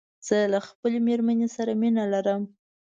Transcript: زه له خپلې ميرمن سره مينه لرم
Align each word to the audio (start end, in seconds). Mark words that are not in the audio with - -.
زه 0.27 0.37
له 0.53 0.59
خپلې 0.67 0.99
ميرمن 1.07 1.39
سره 1.55 1.71
مينه 1.81 2.03
لرم 2.13 2.43